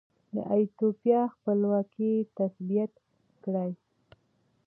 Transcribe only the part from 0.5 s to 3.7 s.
ایتوپیا خپلواکي تثبیت کړه.